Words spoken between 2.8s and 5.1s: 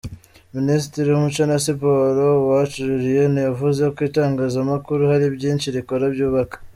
Julienne, yavuze ko itangazamakuru